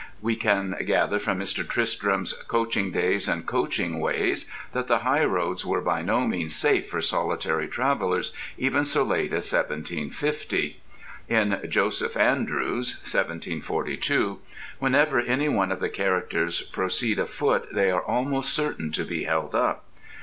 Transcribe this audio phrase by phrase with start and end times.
[0.19, 1.63] We can gather from Mr.
[1.63, 7.01] Tristram's "Coaching Days and Coaching Ways" that the highroads were by no means safe for
[7.03, 10.79] solitary travellers even so late as 1750.
[11.29, 14.39] In "Joseph Andrews" (1742)
[14.79, 19.83] whenever any of the characters proceed afoot they are almost certain to be held up.